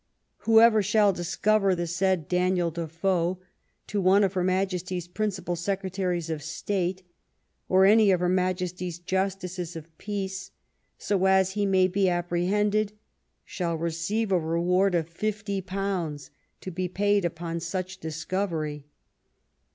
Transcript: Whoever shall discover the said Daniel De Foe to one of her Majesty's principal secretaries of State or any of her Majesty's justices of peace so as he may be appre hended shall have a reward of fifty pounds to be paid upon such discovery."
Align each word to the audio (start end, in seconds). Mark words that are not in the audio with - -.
Whoever 0.47 0.81
shall 0.81 1.13
discover 1.13 1.75
the 1.75 1.85
said 1.85 2.27
Daniel 2.27 2.71
De 2.71 2.87
Foe 2.87 3.37
to 3.85 4.01
one 4.01 4.23
of 4.23 4.33
her 4.33 4.43
Majesty's 4.43 5.07
principal 5.07 5.55
secretaries 5.55 6.27
of 6.27 6.41
State 6.41 7.03
or 7.69 7.85
any 7.85 8.09
of 8.09 8.19
her 8.19 8.27
Majesty's 8.27 8.97
justices 8.97 9.75
of 9.75 9.95
peace 9.99 10.49
so 10.97 11.25
as 11.25 11.51
he 11.51 11.67
may 11.67 11.87
be 11.87 12.05
appre 12.05 12.49
hended 12.49 12.93
shall 13.45 13.77
have 13.77 14.31
a 14.31 14.39
reward 14.39 14.95
of 14.95 15.07
fifty 15.07 15.61
pounds 15.61 16.31
to 16.61 16.71
be 16.71 16.87
paid 16.87 17.23
upon 17.23 17.59
such 17.59 17.99
discovery." 17.99 18.87